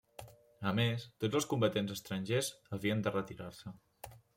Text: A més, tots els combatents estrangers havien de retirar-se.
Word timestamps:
A 0.69 0.71
més, 0.79 1.05
tots 1.25 1.39
els 1.41 1.47
combatents 1.53 1.95
estrangers 1.99 2.53
havien 2.79 3.05
de 3.09 3.17
retirar-se. 3.19 3.81